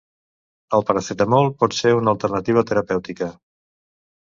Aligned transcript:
El 0.77 0.85
paracetamol 0.87 1.51
pot 1.61 1.79
ser 1.83 1.95
una 2.01 2.13
alternativa 2.17 2.67
terapèutica. 2.73 3.33